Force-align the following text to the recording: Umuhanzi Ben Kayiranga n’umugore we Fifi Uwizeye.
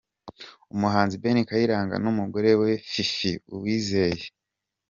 Umuhanzi 0.73 1.15
Ben 1.23 1.37
Kayiranga 1.49 1.95
n’umugore 2.03 2.49
we 2.61 2.69
Fifi 2.91 3.31
Uwizeye. 3.53 4.23